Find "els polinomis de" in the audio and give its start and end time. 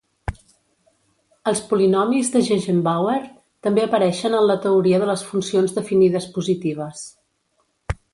1.49-2.41